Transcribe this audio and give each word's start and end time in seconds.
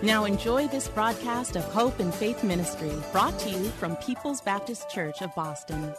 Now 0.00 0.26
enjoy 0.26 0.68
this 0.68 0.86
broadcast 0.86 1.56
of 1.56 1.64
Hope 1.64 1.98
and 1.98 2.14
Faith 2.14 2.44
Ministry 2.44 2.92
brought 3.10 3.36
to 3.40 3.50
you 3.50 3.64
from 3.64 3.96
People's 3.96 4.40
Baptist 4.40 4.88
Church 4.88 5.22
of 5.22 5.34
Boston. 5.34 5.92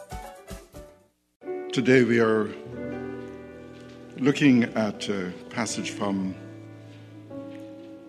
Today 1.70 2.02
we 2.04 2.18
are 2.18 2.48
looking 4.16 4.64
at 4.64 5.06
a 5.10 5.34
passage 5.50 5.90
from 5.90 6.34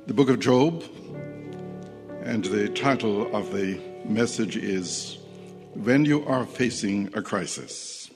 the 0.07 0.13
book 0.13 0.29
of 0.29 0.39
Job, 0.39 0.81
and 2.23 2.45
the 2.45 2.69
title 2.69 3.35
of 3.35 3.51
the 3.51 3.77
message 4.05 4.55
is 4.55 5.17
When 5.73 6.05
You 6.05 6.25
Are 6.25 6.45
Facing 6.45 7.09
a 7.17 7.21
Crisis. 7.21 8.09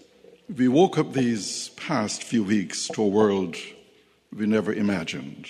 We 0.55 0.69
woke 0.69 0.97
up 0.97 1.11
these 1.11 1.69
past 1.75 2.23
few 2.23 2.45
weeks 2.45 2.87
to 2.87 3.03
a 3.03 3.07
world 3.07 3.57
we 4.33 4.45
never 4.45 4.71
imagined. 4.71 5.49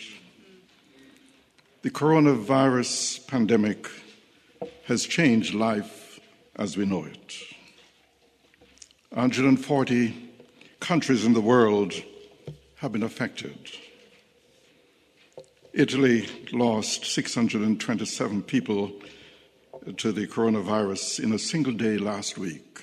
The 1.86 1.92
coronavirus 1.92 3.28
pandemic 3.28 3.88
has 4.86 5.06
changed 5.06 5.54
life 5.54 6.20
as 6.56 6.76
we 6.76 6.84
know 6.84 7.04
it. 7.04 7.36
140 9.12 10.32
countries 10.80 11.24
in 11.26 11.34
the 11.34 11.42
world 11.42 11.94
have 12.78 12.92
been 12.92 13.04
affected. 13.04 13.70
Italy 15.74 16.28
lost 16.52 17.06
627 17.06 18.42
people 18.42 18.92
to 19.98 20.12
the 20.12 20.26
coronavirus 20.26 21.24
in 21.24 21.34
a 21.34 21.38
single 21.38 21.74
day 21.74 22.00
last 22.00 22.40
week, 22.40 22.80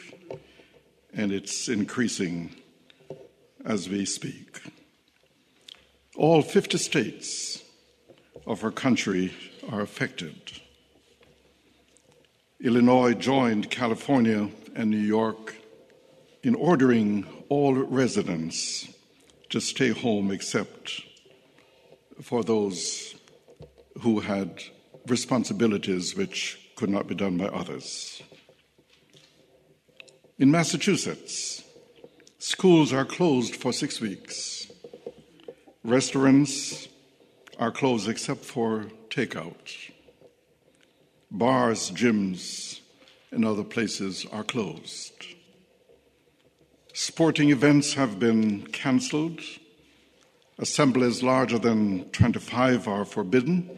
and 1.13 1.33
it's 1.33 1.69
increasing 1.69 2.55
as 3.65 3.89
we 3.89 4.05
speak. 4.05 4.63
All 6.15 6.41
50 6.41 6.79
states 6.79 7.62
of 8.47 8.65
our 8.65 8.71
country 8.71 9.33
are 9.71 9.81
affected. 9.81 10.61
Illinois 12.61 13.15
joined 13.15 13.71
California 13.71 14.49
and 14.75 14.91
New 14.91 14.97
York 14.97 15.55
in 16.43 16.55
ordering 16.55 17.27
all 17.49 17.75
residents 17.75 18.89
to 19.51 19.61
stay 19.61 19.91
home 19.91 20.31
except 20.31 21.03
for 22.21 22.43
those 22.43 23.15
who 24.01 24.21
had 24.21 24.63
responsibilities 25.07 26.17
which 26.17 26.59
could 26.77 26.89
not 26.89 27.07
be 27.07 27.15
done 27.15 27.37
by 27.37 27.47
others. 27.47 28.23
In 30.39 30.51
Massachusetts, 30.51 31.63
schools 32.39 32.93
are 32.93 33.05
closed 33.05 33.57
for 33.57 33.73
six 33.73 34.01
weeks. 34.01 34.71
Restaurants 35.85 36.89
are 37.63 37.71
closed 37.71 38.09
except 38.09 38.45
for 38.45 38.87
takeout. 39.09 39.93
Bars, 41.31 41.93
gyms, 41.93 42.81
and 43.31 43.45
other 43.45 43.63
places 43.63 44.27
are 44.33 44.43
closed. 44.43 45.13
Sporting 46.93 47.51
events 47.51 47.95
have 47.95 48.19
been 48.19 48.67
cancelled. 48.67 49.41
Assemblies 50.59 51.23
larger 51.23 51.57
than 51.57 52.11
25 52.11 52.89
are 52.89 53.05
forbidden. 53.05 53.71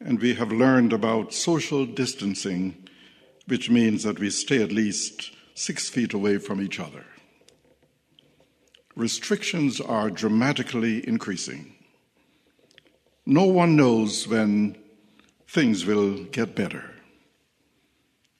And 0.00 0.18
we 0.18 0.34
have 0.34 0.50
learned 0.50 0.92
about 0.92 1.32
social 1.32 1.86
distancing, 1.86 2.88
which 3.46 3.70
means 3.70 4.02
that 4.02 4.18
we 4.18 4.30
stay 4.30 4.60
at 4.60 4.72
least 4.72 5.30
six 5.54 5.88
feet 5.88 6.12
away 6.12 6.38
from 6.38 6.60
each 6.60 6.80
other. 6.80 7.04
Restrictions 8.96 9.80
are 9.80 10.10
dramatically 10.10 11.06
increasing. 11.06 11.70
No 13.26 13.44
one 13.44 13.74
knows 13.74 14.28
when 14.28 14.76
things 15.48 15.86
will 15.86 16.24
get 16.24 16.54
better. 16.54 16.90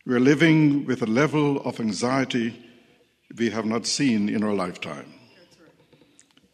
We're 0.04 0.20
living 0.20 0.84
with 0.84 1.00
a 1.00 1.06
level 1.06 1.62
of 1.62 1.80
anxiety 1.80 2.54
we 3.38 3.48
have 3.48 3.64
not 3.64 3.86
seen 3.86 4.28
in 4.28 4.44
our 4.44 4.52
lifetime. 4.52 5.14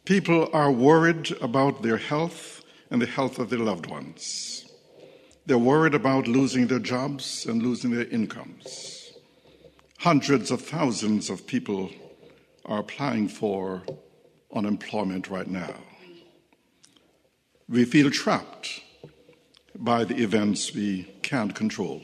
People 0.05 0.49
are 0.53 0.71
worried 0.71 1.33
about 1.43 1.83
their 1.83 1.97
health 1.97 2.63
and 2.91 3.03
the 3.03 3.07
health 3.07 3.41
of 3.41 3.51
their 3.51 3.59
loved 3.59 3.87
ones. 3.87 4.65
They're 5.47 5.59
worried 5.59 5.95
about 5.95 6.29
losing 6.29 6.69
their 6.69 6.79
jobs 6.79 7.47
and 7.47 7.61
losing 7.61 7.91
their 7.91 8.07
incomes. 8.07 9.13
Hundreds 9.99 10.53
of 10.53 10.61
thousands 10.63 11.31
of 11.31 11.49
people 11.49 11.91
are 12.65 12.79
applying 12.79 13.27
for 13.27 13.83
unemployment 14.55 15.29
right 15.29 15.49
now. 15.49 15.75
We 17.71 17.85
feel 17.85 18.11
trapped 18.11 18.81
by 19.79 20.03
the 20.03 20.17
events 20.17 20.75
we 20.75 21.05
can't 21.23 21.55
control. 21.55 22.03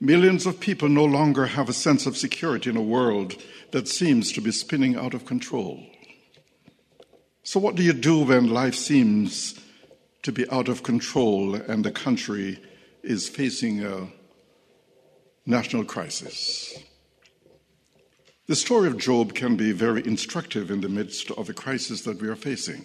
Millions 0.00 0.44
of 0.44 0.60
people 0.60 0.90
no 0.90 1.06
longer 1.06 1.46
have 1.46 1.70
a 1.70 1.72
sense 1.72 2.04
of 2.04 2.18
security 2.18 2.68
in 2.68 2.76
a 2.76 2.82
world 2.82 3.36
that 3.70 3.88
seems 3.88 4.30
to 4.32 4.42
be 4.42 4.52
spinning 4.52 4.96
out 4.96 5.14
of 5.14 5.24
control. 5.24 5.82
So, 7.42 7.58
what 7.58 7.74
do 7.74 7.82
you 7.82 7.94
do 7.94 8.18
when 8.18 8.52
life 8.52 8.74
seems 8.74 9.58
to 10.24 10.30
be 10.30 10.46
out 10.50 10.68
of 10.68 10.82
control 10.82 11.54
and 11.54 11.82
the 11.82 11.90
country 11.90 12.60
is 13.02 13.30
facing 13.30 13.82
a 13.82 14.08
national 15.46 15.84
crisis? 15.86 16.78
The 18.46 18.56
story 18.56 18.88
of 18.88 18.98
Job 18.98 19.32
can 19.32 19.56
be 19.56 19.72
very 19.72 20.06
instructive 20.06 20.70
in 20.70 20.82
the 20.82 20.90
midst 20.90 21.30
of 21.30 21.46
the 21.46 21.54
crisis 21.54 22.02
that 22.02 22.20
we 22.20 22.28
are 22.28 22.36
facing. 22.36 22.84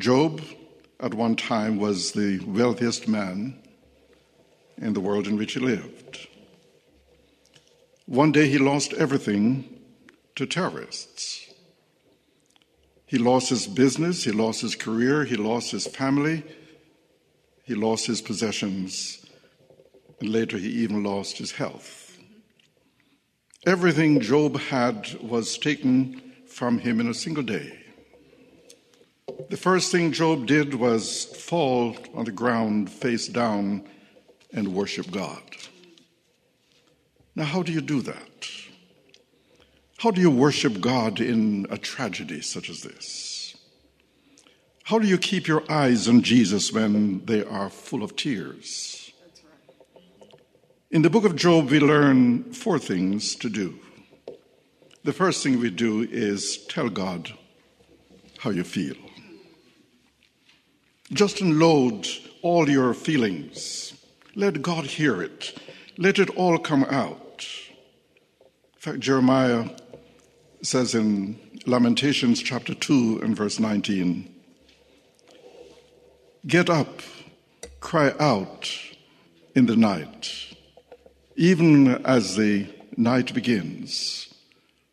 Job, 0.00 0.40
at 0.98 1.12
one 1.12 1.36
time, 1.36 1.78
was 1.78 2.12
the 2.12 2.38
wealthiest 2.40 3.06
man 3.06 3.60
in 4.78 4.94
the 4.94 5.00
world 5.00 5.26
in 5.26 5.36
which 5.36 5.52
he 5.52 5.60
lived. 5.60 6.26
One 8.06 8.32
day 8.32 8.48
he 8.48 8.58
lost 8.58 8.94
everything 8.94 9.68
to 10.36 10.46
terrorists. 10.46 11.52
He 13.06 13.18
lost 13.18 13.50
his 13.50 13.66
business, 13.66 14.24
he 14.24 14.30
lost 14.32 14.62
his 14.62 14.74
career, 14.74 15.24
he 15.24 15.36
lost 15.36 15.70
his 15.70 15.86
family, 15.86 16.44
he 17.64 17.74
lost 17.74 18.06
his 18.06 18.22
possessions, 18.22 19.24
and 20.20 20.30
later 20.30 20.56
he 20.56 20.68
even 20.68 21.02
lost 21.04 21.36
his 21.38 21.52
health. 21.52 22.16
Everything 23.66 24.20
Job 24.20 24.58
had 24.58 25.14
was 25.20 25.58
taken 25.58 26.22
from 26.46 26.78
him 26.78 27.00
in 27.00 27.08
a 27.08 27.14
single 27.14 27.42
day. 27.42 27.79
The 29.48 29.56
first 29.56 29.92
thing 29.92 30.12
Job 30.12 30.46
did 30.46 30.74
was 30.74 31.24
fall 31.24 31.96
on 32.14 32.24
the 32.24 32.32
ground 32.32 32.90
face 32.90 33.28
down 33.28 33.88
and 34.52 34.74
worship 34.74 35.10
God. 35.10 35.42
Now, 37.34 37.44
how 37.44 37.62
do 37.62 37.72
you 37.72 37.80
do 37.80 38.02
that? 38.02 38.50
How 39.98 40.10
do 40.10 40.20
you 40.20 40.30
worship 40.30 40.80
God 40.80 41.20
in 41.20 41.66
a 41.70 41.78
tragedy 41.78 42.40
such 42.40 42.68
as 42.68 42.82
this? 42.82 43.56
How 44.84 44.98
do 44.98 45.06
you 45.06 45.18
keep 45.18 45.46
your 45.46 45.62
eyes 45.70 46.08
on 46.08 46.22
Jesus 46.22 46.72
when 46.72 47.24
they 47.26 47.44
are 47.44 47.70
full 47.70 48.02
of 48.02 48.16
tears? 48.16 49.12
In 50.90 51.02
the 51.02 51.10
book 51.10 51.24
of 51.24 51.36
Job, 51.36 51.70
we 51.70 51.78
learn 51.78 52.52
four 52.52 52.78
things 52.78 53.36
to 53.36 53.48
do. 53.48 53.78
The 55.04 55.12
first 55.12 55.42
thing 55.42 55.60
we 55.60 55.70
do 55.70 56.02
is 56.02 56.66
tell 56.66 56.88
God 56.88 57.32
how 58.38 58.50
you 58.50 58.64
feel. 58.64 58.96
Just 61.12 61.40
unload 61.40 62.06
all 62.40 62.70
your 62.70 62.94
feelings. 62.94 63.94
Let 64.36 64.62
God 64.62 64.86
hear 64.86 65.20
it. 65.20 65.58
Let 65.98 66.20
it 66.20 66.30
all 66.30 66.56
come 66.56 66.84
out. 66.84 67.44
In 68.74 68.80
fact, 68.80 69.00
Jeremiah 69.00 69.70
says 70.62 70.94
in 70.94 71.38
Lamentations 71.66 72.40
chapter 72.40 72.74
2 72.74 73.20
and 73.24 73.36
verse 73.36 73.58
19 73.58 74.32
Get 76.46 76.70
up, 76.70 77.02
cry 77.80 78.14
out 78.20 78.72
in 79.56 79.66
the 79.66 79.76
night, 79.76 80.54
even 81.34 81.88
as 82.06 82.36
the 82.36 82.66
night 82.96 83.34
begins. 83.34 84.32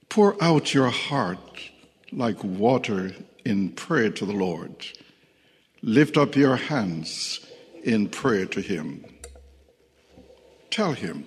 Pour 0.09 0.35
out 0.43 0.73
your 0.73 0.89
heart 0.89 1.69
like 2.11 2.43
water 2.43 3.11
in 3.45 3.69
prayer 3.69 4.09
to 4.09 4.25
the 4.25 4.33
Lord. 4.33 4.85
Lift 5.81 6.17
up 6.17 6.35
your 6.35 6.55
hands 6.55 7.39
in 7.83 8.09
prayer 8.09 8.45
to 8.47 8.61
Him. 8.61 9.05
Tell 10.69 10.93
Him 10.93 11.25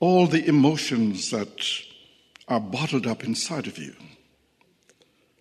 all 0.00 0.26
the 0.26 0.46
emotions 0.46 1.30
that 1.30 1.62
are 2.46 2.60
bottled 2.60 3.06
up 3.06 3.24
inside 3.24 3.66
of 3.66 3.78
you. 3.78 3.94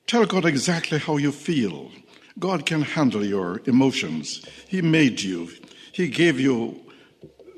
Tell 0.08 0.26
God 0.26 0.46
exactly 0.46 0.98
how 1.00 1.18
you 1.18 1.32
feel. 1.32 1.92
God 2.40 2.66
can 2.66 2.82
handle 2.82 3.26
your 3.26 3.62
emotions. 3.66 4.46
He 4.68 4.82
made 4.82 5.22
you, 5.22 5.50
He 5.92 6.08
gave 6.08 6.40
you 6.40 6.80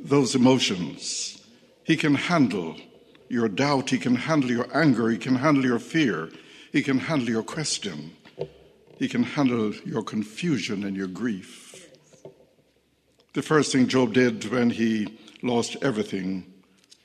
those 0.01 0.35
emotions. 0.35 1.41
He 1.83 1.95
can 1.95 2.15
handle 2.15 2.75
your 3.29 3.47
doubt, 3.47 3.89
He 3.89 3.97
can 3.97 4.15
handle 4.15 4.49
your 4.49 4.67
anger, 4.75 5.09
He 5.09 5.17
can 5.17 5.35
handle 5.35 5.63
your 5.63 5.79
fear, 5.79 6.29
He 6.71 6.81
can 6.81 6.99
handle 6.99 7.29
your 7.29 7.43
question, 7.43 8.15
He 8.99 9.07
can 9.07 9.23
handle 9.23 9.73
your 9.85 10.03
confusion 10.03 10.83
and 10.83 10.95
your 10.95 11.07
grief. 11.07 11.89
The 13.33 13.41
first 13.41 13.71
thing 13.71 13.87
Job 13.87 14.13
did 14.13 14.51
when 14.51 14.69
he 14.69 15.17
lost 15.41 15.77
everything 15.81 16.45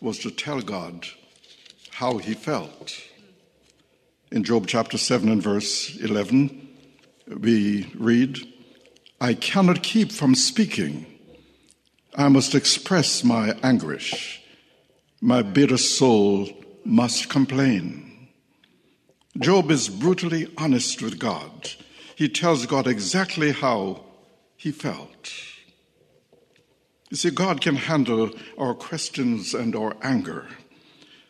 was 0.01 0.19
to 0.19 0.31
tell 0.31 0.61
God 0.61 1.07
how 1.91 2.19
he 2.19 2.35
felt. 2.35 3.01
In 4.31 4.45
Job 4.45 4.67
chapter 4.67 4.99
7 4.99 5.31
and 5.31 5.43
verse 5.43 5.97
11, 5.97 6.69
we 7.39 7.91
read, 7.95 8.39
I 9.21 9.35
cannot 9.35 9.83
keep 9.83 10.13
from 10.13 10.35
speaking. 10.35 11.07
I 12.17 12.29
must 12.29 12.55
express 12.55 13.25
my 13.25 13.57
anguish 13.63 14.45
my 15.25 15.41
bitter 15.41 15.79
soul 15.79 16.51
must 16.85 17.31
complain. 17.31 18.29
Job 19.39 19.71
is 19.71 19.89
brutally 19.89 20.53
honest 20.59 21.01
with 21.01 21.19
God. 21.19 21.71
He 22.17 22.29
tells 22.29 22.67
God 22.67 22.87
exactly 22.87 23.53
how 23.53 24.05
he 24.57 24.73
felt. 24.73 25.33
You 27.11 27.17
see, 27.17 27.31
God 27.31 27.61
can 27.61 27.77
handle 27.77 28.31
our 28.59 28.75
questions 28.75 29.55
and 29.55 29.77
our 29.77 29.97
anger. 30.03 30.47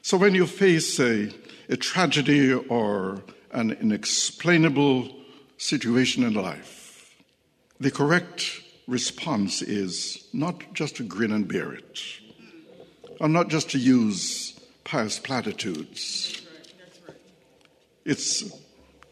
So 0.02 0.16
when 0.16 0.34
you 0.34 0.46
face 0.46 0.98
a, 1.00 1.30
a 1.68 1.76
tragedy 1.76 2.52
or 2.52 3.22
an 3.52 3.72
inexplainable 3.72 5.14
situation 5.56 6.24
in 6.24 6.34
life, 6.34 7.14
the 7.80 7.90
correct 7.90 8.62
response 8.86 9.62
is 9.62 10.28
not 10.32 10.74
just 10.74 10.96
to 10.96 11.02
grin 11.02 11.32
and 11.32 11.48
bear 11.48 11.72
it 11.72 12.00
are 13.20 13.28
not 13.28 13.48
just 13.48 13.70
to 13.70 13.78
use 13.78 14.58
pious 14.84 15.18
platitudes. 15.18 16.42
It's 18.04 18.44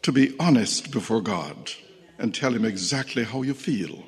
to 0.03 0.11
be 0.11 0.35
honest 0.39 0.91
before 0.91 1.21
God 1.21 1.71
and 2.19 2.33
tell 2.33 2.53
Him 2.53 2.65
exactly 2.65 3.23
how 3.23 3.41
you 3.41 3.53
feel. 3.53 4.03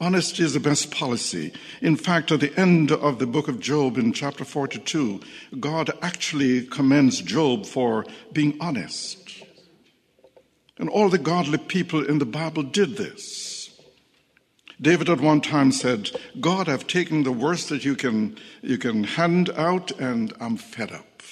Honesty 0.00 0.42
is 0.42 0.54
the 0.54 0.60
best 0.60 0.90
policy. 0.90 1.52
In 1.80 1.94
fact, 1.94 2.32
at 2.32 2.40
the 2.40 2.58
end 2.58 2.90
of 2.90 3.20
the 3.20 3.26
book 3.26 3.46
of 3.46 3.60
Job 3.60 3.96
in 3.98 4.12
chapter 4.12 4.44
42, 4.44 5.20
God 5.60 5.90
actually 6.02 6.66
commends 6.66 7.20
Job 7.20 7.66
for 7.66 8.04
being 8.32 8.56
honest. 8.60 9.44
And 10.78 10.88
all 10.88 11.08
the 11.08 11.18
godly 11.18 11.58
people 11.58 12.04
in 12.04 12.18
the 12.18 12.26
Bible 12.26 12.64
did 12.64 12.96
this. 12.96 13.80
David 14.80 15.08
at 15.08 15.20
one 15.20 15.40
time 15.40 15.70
said, 15.70 16.10
God, 16.40 16.68
I've 16.68 16.88
taken 16.88 17.22
the 17.22 17.30
worst 17.30 17.68
that 17.68 17.84
you 17.84 17.94
can, 17.94 18.36
you 18.60 18.78
can 18.78 19.04
hand 19.04 19.50
out, 19.50 19.92
and 20.00 20.32
I'm 20.40 20.56
fed 20.56 20.90
up. 20.90 21.22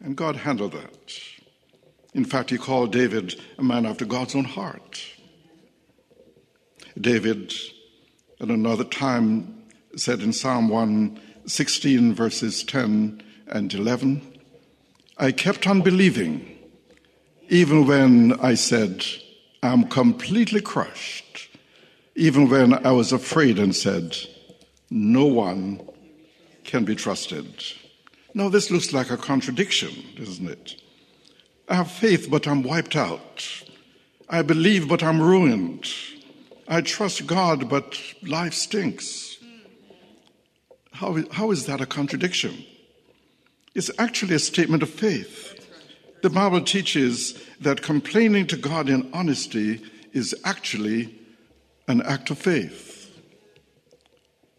And 0.00 0.16
God 0.16 0.36
handled 0.36 0.72
that. 0.72 1.33
In 2.14 2.24
fact, 2.24 2.50
he 2.50 2.58
called 2.58 2.92
David 2.92 3.40
a 3.58 3.62
man 3.62 3.86
after 3.86 4.04
God's 4.04 4.34
own 4.34 4.44
heart. 4.44 5.04
David, 6.98 7.52
at 8.40 8.48
another 8.48 8.84
time, 8.84 9.62
said 9.96 10.20
in 10.20 10.32
Psalm 10.32 10.68
116, 10.68 12.14
verses 12.14 12.62
10 12.64 13.22
and 13.48 13.74
11, 13.74 14.22
I 15.18 15.32
kept 15.32 15.66
on 15.66 15.82
believing, 15.82 16.58
even 17.48 17.86
when 17.86 18.38
I 18.40 18.54
said, 18.54 19.04
I'm 19.62 19.84
completely 19.84 20.60
crushed 20.60 21.24
even 22.16 22.48
when 22.48 22.74
I 22.86 22.92
was 22.92 23.12
afraid 23.12 23.58
and 23.58 23.74
said, 23.74 24.16
No 24.90 25.24
one 25.24 25.80
can 26.62 26.84
be 26.84 26.94
trusted. 26.94 27.64
Now, 28.34 28.48
this 28.48 28.70
looks 28.70 28.92
like 28.92 29.10
a 29.10 29.16
contradiction, 29.16 29.92
doesn't 30.16 30.48
it? 30.48 30.80
I 31.68 31.74
have 31.74 31.90
faith, 31.90 32.28
but 32.30 32.46
I'm 32.46 32.62
wiped 32.62 32.96
out. 32.96 33.64
I 34.28 34.42
believe, 34.42 34.88
but 34.88 35.02
I'm 35.02 35.20
ruined. 35.20 35.88
I 36.68 36.80
trust 36.80 37.26
God, 37.26 37.68
but 37.68 37.98
life 38.22 38.54
stinks. 38.54 39.38
How, 40.92 41.18
how 41.32 41.50
is 41.50 41.66
that 41.66 41.80
a 41.80 41.86
contradiction? 41.86 42.64
It's 43.74 43.90
actually 43.98 44.34
a 44.34 44.38
statement 44.38 44.82
of 44.82 44.90
faith. 44.90 45.50
The 46.22 46.30
Bible 46.30 46.62
teaches 46.62 47.38
that 47.60 47.82
complaining 47.82 48.46
to 48.46 48.56
God 48.56 48.88
in 48.88 49.10
honesty 49.12 49.82
is 50.12 50.34
actually 50.44 51.14
an 51.88 52.00
act 52.02 52.30
of 52.30 52.38
faith. 52.38 52.92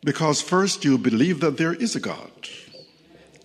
Because 0.03 0.41
first, 0.41 0.85
you 0.85 0.99
believe 0.99 1.39
that 1.39 1.57
there 1.57 1.73
is 1.73 1.95
a 1.95 1.99
God. 1.99 2.49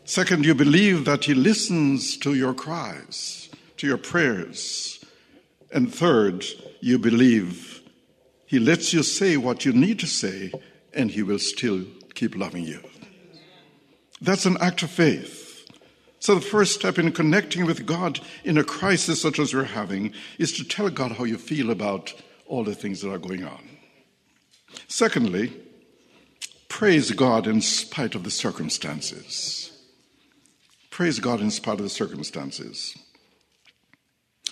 Second, 0.05 0.45
you 0.45 0.55
believe 0.55 1.07
that 1.07 1.25
He 1.25 1.35
listens 1.35 2.17
to 2.19 2.35
your 2.35 2.53
cries, 2.53 3.40
to 3.81 3.87
your 3.87 3.97
prayers. 3.97 5.03
And 5.73 5.93
third, 5.93 6.45
you 6.81 6.99
believe 6.99 7.81
He 8.47 8.59
lets 8.59 8.93
you 8.93 9.03
say 9.03 9.39
what 9.39 9.65
you 9.65 9.73
need 9.73 9.99
to 10.01 10.07
say, 10.07 10.53
and 10.93 11.11
He 11.11 11.23
will 11.23 11.39
still 11.39 11.85
keep 12.15 12.37
loving 12.37 12.65
you. 12.65 12.81
That's 14.21 14.45
an 14.45 14.59
act 14.61 14.83
of 14.83 14.91
faith. 14.91 15.67
So, 16.19 16.35
the 16.35 16.43
first 16.43 16.75
step 16.75 16.99
in 16.99 17.13
connecting 17.13 17.65
with 17.65 17.87
God 17.87 18.21
in 18.45 18.59
a 18.59 18.65
crisis 18.65 19.23
such 19.23 19.39
as 19.39 19.55
we're 19.55 19.65
having 19.65 20.13
is 20.39 20.53
to 20.59 20.65
tell 20.65 20.91
God 20.91 21.13
how 21.13 21.25
you 21.25 21.39
feel 21.39 21.71
about 21.71 22.13
all 22.47 22.65
the 22.65 22.75
things 22.75 23.01
that 23.01 23.11
are 23.11 23.19
going 23.19 23.45
on. 23.45 23.67
Secondly, 24.89 25.55
praise 26.69 27.13
God 27.13 27.47
in 27.47 27.63
spite 27.63 28.15
of 28.15 28.25
the 28.25 28.31
circumstances. 28.31 29.73
Praise 30.91 31.19
God 31.19 31.41
in 31.41 31.51
spite 31.51 31.79
of 31.79 31.85
the 31.85 31.89
circumstances. 31.89 32.95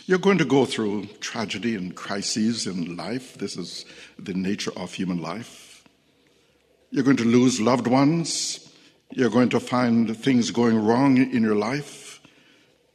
You're 0.08 0.18
going 0.18 0.38
to 0.38 0.46
go 0.46 0.64
through 0.64 1.04
tragedy 1.20 1.74
and 1.74 1.94
crises 1.94 2.66
in 2.66 2.96
life. 2.96 3.36
This 3.36 3.58
is 3.58 3.84
the 4.18 4.32
nature 4.32 4.72
of 4.74 4.94
human 4.94 5.20
life. 5.20 5.84
You're 6.90 7.04
going 7.04 7.18
to 7.18 7.24
lose 7.24 7.60
loved 7.60 7.86
ones. 7.86 8.72
You're 9.12 9.28
going 9.28 9.50
to 9.50 9.60
find 9.60 10.16
things 10.16 10.50
going 10.50 10.82
wrong 10.82 11.18
in 11.18 11.42
your 11.42 11.56
life. 11.56 12.22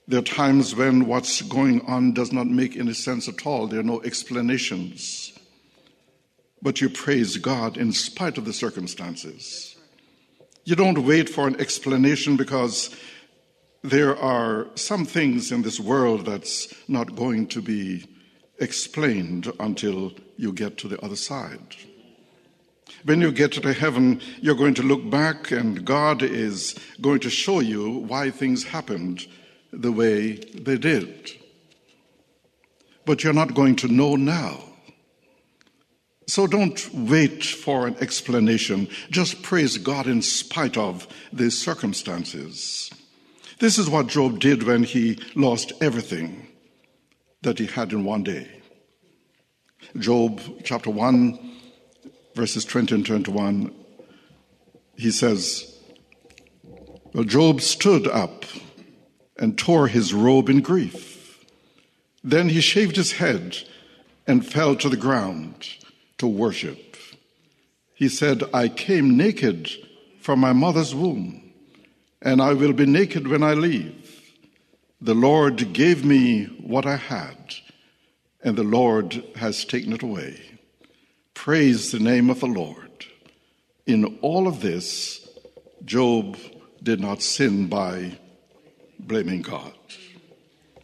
There 0.07 0.21
are 0.21 0.23
times 0.23 0.75
when 0.75 1.05
what's 1.05 1.43
going 1.43 1.81
on 1.85 2.15
does 2.15 2.33
not 2.33 2.47
make 2.47 2.75
any 2.75 2.93
sense 2.93 3.29
at 3.29 3.45
all. 3.45 3.67
There 3.67 3.81
are 3.81 3.83
no 3.83 4.01
explanations 4.01 5.33
but 6.63 6.79
you 6.79 6.89
praise 6.89 7.37
God 7.37 7.77
in 7.77 7.91
spite 7.91 8.37
of 8.37 8.45
the 8.45 8.53
circumstances. 8.53 9.75
You 10.63 10.75
don't 10.77 11.05
wait 11.05 11.29
for 11.29 11.45
an 11.45 11.59
explanation 11.59 12.37
because 12.37 12.89
there 13.83 14.17
are 14.17 14.67
some 14.75 15.05
things 15.05 15.51
in 15.51 15.61
this 15.61 15.79
world 15.79 16.25
that's 16.25 16.73
not 16.87 17.15
going 17.15 17.47
to 17.47 17.61
be 17.61 18.05
explained 18.59 19.51
until 19.59 20.13
you 20.37 20.53
get 20.53 20.77
to 20.77 20.87
the 20.87 20.99
other 21.01 21.17
side. 21.17 21.75
When 23.03 23.19
you 23.19 23.33
get 23.33 23.51
to 23.53 23.73
heaven, 23.73 24.21
you're 24.39 24.55
going 24.55 24.75
to 24.75 24.83
look 24.83 25.09
back 25.09 25.51
and 25.51 25.83
God 25.83 26.23
is 26.23 26.75
going 27.01 27.19
to 27.21 27.29
show 27.29 27.59
you 27.59 27.89
why 27.91 28.31
things 28.31 28.63
happened 28.63 29.27
the 29.73 29.91
way 29.91 30.35
they 30.35 30.77
did. 30.77 31.31
But 33.05 33.23
you're 33.23 33.33
not 33.33 33.53
going 33.53 33.75
to 33.77 33.89
know 33.89 34.15
now. 34.15 34.63
So 36.25 36.47
don't 36.47 36.89
wait 36.93 37.43
for 37.43 37.85
an 37.85 37.97
explanation. 37.99 38.87
Just 39.09 39.41
praise 39.41 39.77
God 39.77 40.07
in 40.07 40.21
spite 40.21 40.77
of 40.77 41.05
the 41.33 41.51
circumstances. 41.51 42.89
This 43.63 43.77
is 43.77 43.89
what 43.89 44.07
Job 44.07 44.41
did 44.41 44.63
when 44.63 44.83
he 44.83 45.17
lost 45.35 45.71
everything 45.79 46.47
that 47.43 47.59
he 47.59 47.65
had 47.65 47.93
in 47.93 48.03
one 48.03 48.21
day. 48.21 48.45
Job 49.97 50.41
chapter 50.65 50.89
1, 50.89 51.39
verses 52.35 52.65
20 52.65 52.95
and 52.95 53.05
21, 53.05 53.73
he 54.97 55.11
says, 55.11 55.79
Well, 57.13 57.23
Job 57.23 57.61
stood 57.61 58.05
up 58.05 58.43
and 59.39 59.57
tore 59.57 59.87
his 59.87 60.13
robe 60.13 60.49
in 60.49 60.59
grief. 60.59 61.45
Then 62.21 62.49
he 62.49 62.59
shaved 62.59 62.97
his 62.97 63.13
head 63.13 63.59
and 64.27 64.45
fell 64.45 64.75
to 64.75 64.89
the 64.89 64.97
ground 64.97 65.69
to 66.17 66.27
worship. 66.27 66.97
He 67.93 68.09
said, 68.09 68.43
I 68.53 68.67
came 68.67 69.15
naked 69.15 69.71
from 70.19 70.39
my 70.41 70.51
mother's 70.51 70.93
womb, 70.93 71.42
and 72.23 72.41
I 72.41 72.53
will 72.53 72.71
be 72.71 72.85
naked 72.85 73.27
when 73.27 73.43
I 73.43 73.53
leave. 73.53 74.21
The 75.01 75.13
Lord 75.13 75.73
gave 75.73 76.05
me 76.05 76.45
what 76.45 76.85
I 76.85 76.95
had, 76.95 77.55
and 78.41 78.57
the 78.57 78.63
Lord 78.63 79.21
has 79.35 79.65
taken 79.65 79.91
it 79.91 80.01
away. 80.01 80.39
Praise 81.33 81.91
the 81.91 81.99
name 81.99 82.29
of 82.29 82.39
the 82.39 82.47
Lord. 82.47 83.05
In 83.85 84.17
all 84.21 84.47
of 84.47 84.61
this, 84.61 85.27
Job 85.83 86.37
did 86.81 87.01
not 87.01 87.21
sin 87.21 87.67
by 87.67 88.17
blaming 88.97 89.41
God. 89.41 89.73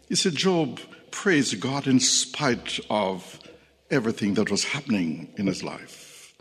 You 0.10 0.18
see, 0.18 0.32
Job 0.32 0.82
praised 1.10 1.62
God 1.62 1.88
in 1.88 2.02
spite 2.02 2.82
of 2.90 3.40
everything 3.90 4.34
that 4.34 4.52
was 4.52 4.66
happening 4.66 5.30
in 5.38 5.48
his 5.48 5.64
life. 5.64 6.34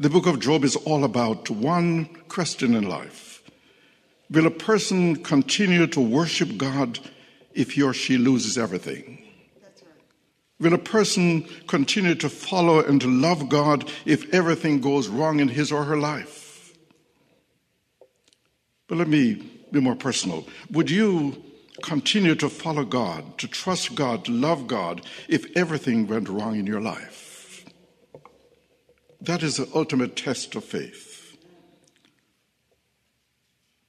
The 0.00 0.10
book 0.10 0.26
of 0.26 0.40
Job 0.40 0.64
is 0.64 0.74
all 0.74 1.04
about 1.04 1.48
one 1.48 2.06
question 2.28 2.74
in 2.74 2.88
life 2.88 3.25
Will 4.30 4.46
a 4.46 4.50
person 4.50 5.22
continue 5.22 5.86
to 5.88 6.00
worship 6.00 6.56
God 6.56 6.98
if 7.54 7.72
he 7.72 7.82
or 7.82 7.94
she 7.94 8.18
loses 8.18 8.58
everything? 8.58 9.22
Will 10.58 10.74
a 10.74 10.78
person 10.78 11.46
continue 11.66 12.14
to 12.14 12.28
follow 12.28 12.80
and 12.80 13.00
to 13.02 13.08
love 13.08 13.48
God 13.48 13.90
if 14.04 14.32
everything 14.32 14.80
goes 14.80 15.08
wrong 15.08 15.38
in 15.38 15.48
his 15.48 15.70
or 15.70 15.84
her 15.84 15.98
life? 15.98 16.72
But 18.88 18.98
let 18.98 19.08
me 19.08 19.34
be 19.70 19.80
more 19.80 19.96
personal. 19.96 20.46
Would 20.70 20.90
you 20.90 21.42
continue 21.82 22.34
to 22.36 22.48
follow 22.48 22.84
God, 22.84 23.36
to 23.38 23.46
trust 23.46 23.94
God, 23.94 24.24
to 24.24 24.32
love 24.32 24.66
God 24.66 25.02
if 25.28 25.54
everything 25.56 26.06
went 26.06 26.28
wrong 26.28 26.56
in 26.56 26.66
your 26.66 26.80
life? 26.80 27.66
That 29.20 29.42
is 29.42 29.56
the 29.56 29.68
ultimate 29.74 30.16
test 30.16 30.54
of 30.54 30.64
faith. 30.64 31.15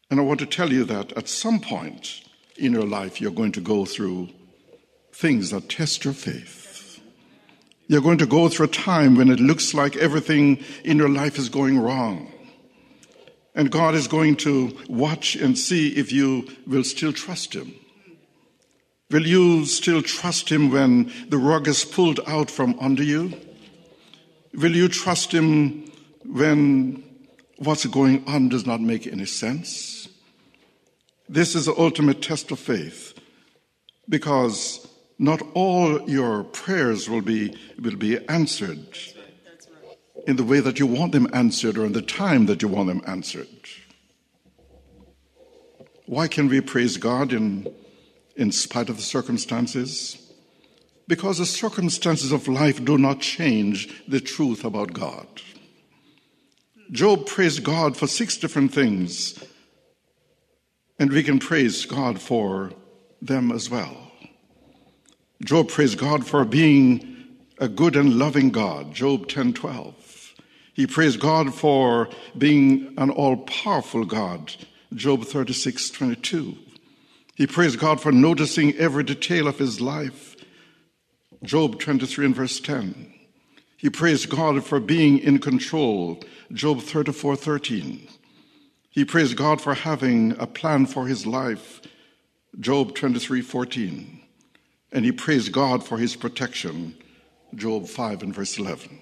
And 0.10 0.20
I 0.20 0.24
want 0.24 0.40
to 0.40 0.46
tell 0.46 0.72
you 0.72 0.86
that 0.86 1.12
at 1.14 1.28
some 1.28 1.60
point 1.60 2.22
in 2.56 2.72
your 2.72 2.86
life, 2.86 3.20
you're 3.20 3.32
going 3.32 3.52
to 3.54 3.62
go 3.62 3.86
through 3.86 4.30
things 5.12 5.52
that 5.52 5.70
test 5.70 6.06
your 6.06 6.14
faith. 6.14 7.02
You're 7.88 8.02
going 8.02 8.18
to 8.20 8.26
go 8.26 8.50
through 8.50 8.68
a 8.68 8.70
time 8.70 9.16
when 9.16 9.30
it 9.30 9.40
looks 9.40 9.74
like 9.74 9.96
everything 9.96 10.64
in 10.84 10.98
your 10.98 11.10
life 11.10 11.38
is 11.38 11.50
going 11.50 11.80
wrong. 11.80 12.32
And 13.56 13.72
God 13.72 13.96
is 13.96 14.08
going 14.08 14.36
to 14.38 14.78
watch 14.88 15.36
and 15.36 15.58
see 15.58 15.90
if 15.90 16.12
you 16.12 16.48
will 16.68 16.84
still 16.84 17.12
trust 17.12 17.54
Him. 17.54 17.74
Will 19.10 19.26
you 19.26 19.66
still 19.66 20.02
trust 20.02 20.50
Him 20.50 20.70
when 20.70 21.12
the 21.30 21.38
rug 21.38 21.68
is 21.68 21.86
pulled 21.86 22.20
out 22.28 22.52
from 22.52 22.78
under 22.80 23.04
you? 23.04 23.34
Will 24.54 24.76
you 24.76 24.90
trust 24.90 25.32
Him 25.32 25.92
when 26.26 27.07
what's 27.58 27.86
going 27.86 28.24
on 28.28 28.50
does 28.50 28.66
not 28.66 28.82
make 28.82 29.08
any 29.08 29.26
sense? 29.26 30.08
This 31.30 31.56
is 31.56 31.66
the 31.66 31.76
ultimate 31.78 32.22
test 32.22 32.52
of 32.52 32.60
faith 32.60 33.14
because 34.08 34.88
not 35.20 35.42
all 35.54 36.10
your 36.10 36.44
prayers 36.44 37.10
will 37.10 37.22
be, 37.22 37.56
will 37.82 37.96
be 37.96 38.26
answered 38.28 38.98
in 40.28 40.36
the 40.36 40.44
way 40.44 40.60
that 40.60 40.80
you 40.80 40.86
want 40.86 41.12
them 41.12 41.28
answered 41.34 41.78
or 41.78 41.86
in 41.86 41.94
the 41.94 42.02
time 42.02 42.46
that 42.46 42.62
you 42.62 42.68
want 42.68 42.88
them 42.88 43.02
answered. 43.08 43.48
Why 46.06 46.28
can 46.28 46.48
we 46.48 46.62
praise 46.62 46.98
God 46.98 47.34
in, 47.34 47.68
in 48.36 48.52
spite 48.52 48.90
of 48.90 48.98
the 48.98 49.04
circumstances? 49.04 50.32
Because 51.08 51.38
the 51.38 51.46
circumstances 51.46 52.32
of 52.32 52.48
life 52.48 52.84
do 52.84 52.98
not 52.98 53.20
change 53.20 53.90
the 54.08 54.22
truth 54.22 54.64
about 54.64 54.94
God. 54.94 55.28
Job 56.92 57.26
praised 57.26 57.64
God 57.64 57.98
for 57.98 58.08
six 58.08 58.38
different 58.38 58.74
things, 58.74 59.38
and 60.98 61.12
we 61.12 61.24
can 61.24 61.40
praise 61.40 61.86
God 61.86 62.22
for 62.22 62.72
them 63.22 63.52
as 63.52 63.70
well. 63.70 64.12
Job 65.44 65.70
praised 65.70 65.98
God 65.98 66.26
for 66.26 66.46
being 66.46 67.16
a 67.60 67.68
good 67.68 67.96
and 67.96 68.18
loving 68.18 68.52
God, 68.52 68.94
Job 68.94 69.28
10:12. 69.28 70.34
He 70.74 70.88
praised 70.88 71.20
God 71.20 71.54
for 71.54 72.10
being 72.38 72.94
an 72.98 73.10
all-powerful 73.10 74.06
God, 74.06 74.54
Job 74.94 75.26
36:22. 75.26 76.58
He 77.36 77.48
praised 77.48 77.80
God 77.80 78.00
for 78.00 78.12
noticing 78.12 78.76
every 78.76 79.04
detail 79.04 79.48
of 79.48 79.60
his 79.60 79.82
life, 79.82 80.36
Job 81.44 81.80
23 81.80 82.26
and 82.26 82.36
verse 82.36 82.60
10. 82.60 83.14
He 83.78 83.90
praised 83.90 84.30
God 84.30 84.64
for 84.66 84.80
being 84.80 85.20
in 85.20 85.40
control, 85.40 86.24
Job 86.52 86.82
34:13. 86.82 88.08
He 88.90 89.06
praised 89.06 89.38
God 89.38 89.62
for 89.62 89.76
having 89.76 90.32
a 90.40 90.48
plan 90.48 90.88
for 90.88 91.08
his 91.08 91.26
life, 91.26 91.82
Job 92.60 92.96
23:14 92.96 94.18
and 94.92 95.06
he 95.06 95.12
praised 95.12 95.52
God 95.52 95.84
for 95.84 95.98
his 95.98 96.16
protection. 96.16 96.96
Job 97.56 97.88
5 97.88 98.24
and 98.24 98.34
verse 98.34 98.58
11. 98.58 99.00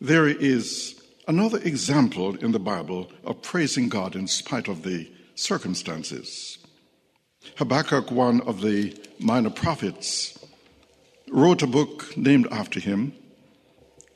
There 0.00 0.28
is 0.28 1.00
another 1.28 1.58
example 1.58 2.36
in 2.36 2.52
the 2.52 2.58
Bible 2.58 3.10
of 3.24 3.42
praising 3.42 3.88
God 3.88 4.16
in 4.16 4.26
spite 4.26 4.68
of 4.68 4.82
the 4.82 5.10
circumstances. 5.34 6.58
Habakkuk, 7.56 8.10
one 8.10 8.40
of 8.42 8.60
the 8.60 8.96
minor 9.18 9.50
prophets, 9.50 10.38
wrote 11.30 11.62
a 11.62 11.66
book 11.66 12.16
named 12.16 12.46
after 12.50 12.80
him. 12.80 13.12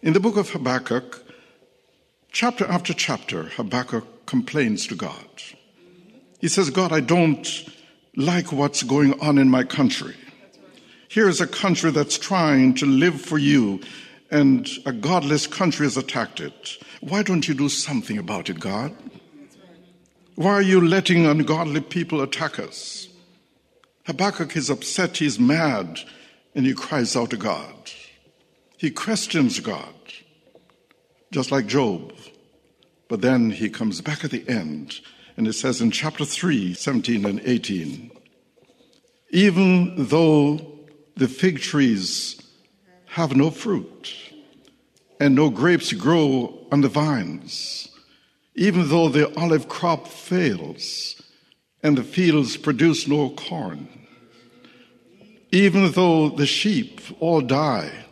In 0.04 0.12
the 0.12 0.20
book 0.20 0.36
of 0.36 0.50
Habakkuk, 0.50 1.24
chapter 2.30 2.66
after 2.66 2.92
chapter, 2.92 3.44
Habakkuk 3.44 4.26
complains 4.26 4.86
to 4.88 4.94
God. 4.94 5.42
He 6.40 6.48
says, 6.48 6.68
God, 6.68 6.92
I 6.92 7.00
don't 7.00 7.48
like 8.14 8.52
what's 8.52 8.82
going 8.82 9.18
on 9.18 9.38
in 9.38 9.48
my 9.48 9.64
country. 9.64 10.14
Here 11.08 11.26
is 11.26 11.40
a 11.40 11.46
country 11.46 11.90
that's 11.90 12.18
trying 12.18 12.74
to 12.74 12.84
live 12.84 13.18
for 13.18 13.38
you, 13.38 13.80
and 14.30 14.68
a 14.84 14.92
godless 14.92 15.46
country 15.46 15.86
has 15.86 15.96
attacked 15.96 16.38
it. 16.38 16.76
Why 17.00 17.22
don't 17.22 17.48
you 17.48 17.54
do 17.54 17.70
something 17.70 18.18
about 18.18 18.50
it, 18.50 18.60
God? 18.60 18.94
Why 20.34 20.52
are 20.52 20.60
you 20.60 20.86
letting 20.86 21.24
ungodly 21.24 21.80
people 21.80 22.20
attack 22.20 22.58
us? 22.58 23.08
Habakkuk 24.04 24.54
is 24.54 24.68
upset, 24.68 25.16
he's 25.16 25.40
mad, 25.40 26.00
and 26.54 26.66
he 26.66 26.74
cries 26.74 27.16
out 27.16 27.30
to 27.30 27.38
God. 27.38 27.90
He 28.76 28.90
questions 28.90 29.60
God, 29.60 29.94
just 31.30 31.50
like 31.50 31.66
Job. 31.66 32.12
But 33.08 33.20
then 33.20 33.50
he 33.50 33.68
comes 33.68 34.00
back 34.00 34.24
at 34.24 34.30
the 34.30 34.48
end, 34.48 35.00
and 35.36 35.46
it 35.46 35.52
says 35.52 35.80
in 35.80 35.90
chapter 35.90 36.24
3, 36.24 36.74
17 36.74 37.24
and 37.24 37.40
18 37.44 38.10
Even 39.30 39.94
though 40.08 40.60
the 41.16 41.28
fig 41.28 41.60
trees 41.60 42.40
have 43.06 43.36
no 43.36 43.50
fruit, 43.50 44.12
and 45.20 45.34
no 45.34 45.50
grapes 45.50 45.92
grow 45.92 46.66
on 46.72 46.80
the 46.80 46.88
vines, 46.88 47.88
even 48.56 48.88
though 48.88 49.08
the 49.08 49.32
olive 49.38 49.68
crop 49.68 50.08
fails, 50.08 51.22
and 51.82 51.96
the 51.96 52.02
fields 52.02 52.56
produce 52.56 53.06
no 53.06 53.30
corn, 53.30 53.88
even 55.52 55.92
though 55.92 56.30
the 56.30 56.46
sheep 56.46 57.00
all 57.20 57.40
die, 57.40 58.04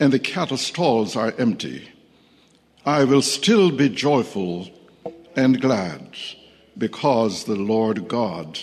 and 0.00 0.12
the 0.12 0.18
cattle 0.18 0.56
stalls 0.56 1.16
are 1.16 1.34
empty, 1.38 1.88
I 2.84 3.04
will 3.04 3.22
still 3.22 3.70
be 3.70 3.88
joyful 3.88 4.68
and 5.36 5.60
glad 5.60 6.16
because 6.76 7.44
the 7.44 7.56
Lord 7.56 8.08
God 8.08 8.58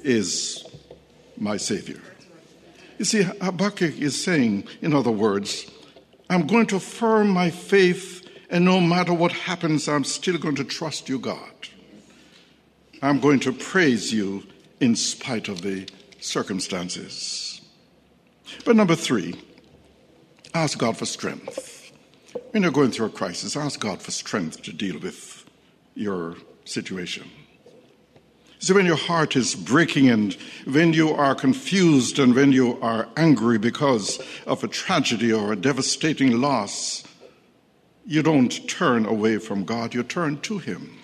is 0.00 0.64
my 1.36 1.56
Savior. 1.56 2.00
You 2.98 3.04
see, 3.04 3.22
Habakkuk 3.22 3.98
is 3.98 4.22
saying, 4.22 4.66
in 4.82 4.94
other 4.94 5.10
words, 5.10 5.70
I'm 6.30 6.46
going 6.46 6.66
to 6.68 6.76
affirm 6.76 7.28
my 7.28 7.50
faith, 7.50 8.28
and 8.50 8.64
no 8.64 8.80
matter 8.80 9.12
what 9.12 9.32
happens, 9.32 9.88
I'm 9.88 10.04
still 10.04 10.38
going 10.38 10.56
to 10.56 10.64
trust 10.64 11.08
you, 11.08 11.18
God. 11.18 11.52
I'm 13.00 13.20
going 13.20 13.40
to 13.40 13.52
praise 13.52 14.12
you 14.12 14.44
in 14.80 14.96
spite 14.96 15.48
of 15.48 15.62
the 15.62 15.88
circumstances. 16.20 17.60
But 18.64 18.76
number 18.76 18.96
three, 18.96 19.36
ask 20.54 20.78
God 20.78 20.96
for 20.96 21.06
strength. 21.06 21.92
When 22.50 22.62
you're 22.62 22.72
going 22.72 22.90
through 22.90 23.06
a 23.06 23.10
crisis, 23.10 23.56
ask 23.56 23.80
God 23.80 24.02
for 24.02 24.10
strength 24.10 24.62
to 24.62 24.72
deal 24.72 24.98
with 24.98 25.44
your 25.94 26.36
situation. 26.64 27.30
So 28.60 28.74
when 28.74 28.86
your 28.86 28.96
heart 28.96 29.36
is 29.36 29.54
breaking 29.54 30.08
and 30.08 30.34
when 30.66 30.92
you 30.92 31.10
are 31.10 31.34
confused 31.34 32.18
and 32.18 32.34
when 32.34 32.50
you 32.50 32.78
are 32.80 33.08
angry 33.16 33.56
because 33.58 34.20
of 34.46 34.64
a 34.64 34.68
tragedy 34.68 35.32
or 35.32 35.52
a 35.52 35.56
devastating 35.56 36.40
loss, 36.40 37.04
you 38.04 38.22
don't 38.22 38.68
turn 38.68 39.06
away 39.06 39.38
from 39.38 39.64
God, 39.64 39.94
you 39.94 40.02
turn 40.02 40.40
to 40.40 40.58
Him. 40.58 40.98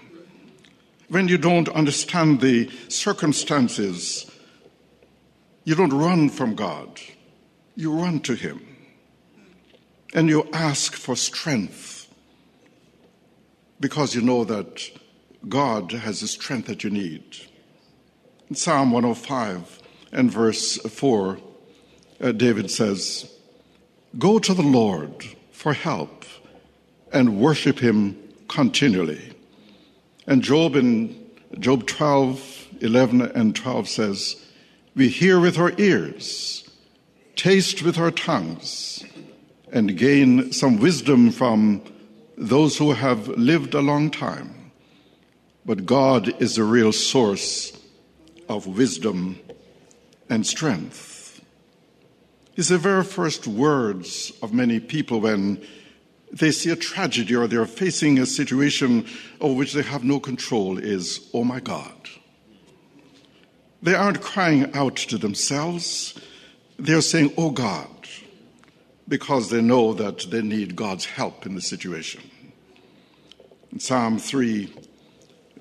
When 1.08 1.28
you 1.28 1.38
don't 1.38 1.68
understand 1.68 2.40
the 2.40 2.70
circumstances, 2.88 4.28
you 5.62 5.76
don't 5.76 5.92
run 5.92 6.30
from 6.30 6.56
God, 6.56 7.00
you 7.76 7.92
run 7.92 8.20
to 8.20 8.34
Him. 8.34 8.73
And 10.14 10.28
you 10.28 10.48
ask 10.52 10.94
for 10.94 11.16
strength 11.16 12.08
because 13.80 14.14
you 14.14 14.22
know 14.22 14.44
that 14.44 14.88
God 15.48 15.90
has 15.92 16.20
the 16.20 16.28
strength 16.28 16.68
that 16.68 16.84
you 16.84 16.90
need. 16.90 17.36
In 18.48 18.54
Psalm 18.54 18.92
105 18.92 19.82
and 20.12 20.30
verse 20.30 20.78
4, 20.78 21.38
uh, 22.20 22.32
David 22.32 22.70
says, 22.70 23.30
Go 24.16 24.38
to 24.38 24.54
the 24.54 24.62
Lord 24.62 25.24
for 25.50 25.72
help 25.72 26.24
and 27.12 27.40
worship 27.40 27.80
him 27.80 28.16
continually. 28.48 29.32
And 30.26 30.42
Job 30.42 30.76
in 30.76 31.20
Job 31.58 31.86
12, 31.86 32.68
11 32.80 33.22
and 33.22 33.54
12 33.54 33.88
says, 33.88 34.36
We 34.94 35.08
hear 35.08 35.40
with 35.40 35.58
our 35.58 35.72
ears, 35.78 36.68
taste 37.36 37.82
with 37.82 37.98
our 37.98 38.10
tongues, 38.10 39.04
and 39.74 39.98
gain 39.98 40.52
some 40.52 40.78
wisdom 40.78 41.32
from 41.32 41.82
those 42.38 42.78
who 42.78 42.92
have 42.92 43.26
lived 43.28 43.74
a 43.74 43.80
long 43.80 44.08
time. 44.08 44.70
But 45.66 45.84
God 45.84 46.40
is 46.40 46.54
the 46.54 46.62
real 46.62 46.92
source 46.92 47.76
of 48.48 48.68
wisdom 48.68 49.38
and 50.30 50.46
strength. 50.46 51.42
It's 52.56 52.68
the 52.68 52.78
very 52.78 53.02
first 53.02 53.48
words 53.48 54.32
of 54.42 54.54
many 54.54 54.78
people 54.78 55.20
when 55.20 55.60
they 56.30 56.52
see 56.52 56.70
a 56.70 56.76
tragedy 56.76 57.34
or 57.34 57.48
they're 57.48 57.66
facing 57.66 58.20
a 58.20 58.26
situation 58.26 59.06
over 59.40 59.54
which 59.54 59.72
they 59.72 59.82
have 59.82 60.04
no 60.04 60.20
control 60.20 60.78
is, 60.78 61.28
oh 61.34 61.42
my 61.42 61.58
God. 61.58 62.08
They 63.82 63.94
aren't 63.94 64.20
crying 64.20 64.72
out 64.72 64.96
to 64.96 65.18
themselves, 65.18 66.14
they're 66.78 67.00
saying, 67.00 67.34
oh 67.36 67.50
God, 67.50 67.88
because 69.06 69.50
they 69.50 69.60
know 69.60 69.92
that 69.94 70.30
they 70.30 70.42
need 70.42 70.76
God's 70.76 71.04
help 71.04 71.46
in 71.46 71.54
the 71.54 71.60
situation. 71.60 72.22
In 73.72 73.80
Psalm 73.80 74.18
3, 74.18 74.72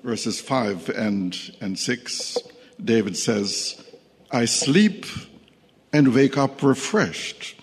verses 0.02 0.40
5 0.40 0.88
and, 0.90 1.36
and 1.60 1.78
6, 1.78 2.38
David 2.82 3.16
says, 3.16 3.82
I 4.30 4.46
sleep 4.46 5.06
and 5.92 6.14
wake 6.14 6.36
up 6.38 6.62
refreshed 6.62 7.56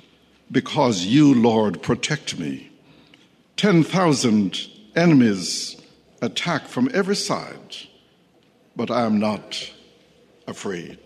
because 0.52 1.06
you, 1.06 1.34
Lord, 1.34 1.82
protect 1.82 2.38
me. 2.38 2.72
10,000 3.58 4.68
enemies 4.96 5.82
attack 6.22 6.68
from 6.68 6.90
every 6.94 7.16
side, 7.16 7.78
but 8.76 8.92
I 8.92 9.06
am 9.06 9.20
not 9.20 9.72
afraid. 10.48 11.00